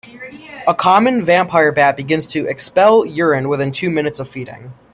[0.67, 4.73] A common vampire bat begins to expel urine within two minutes of feeding.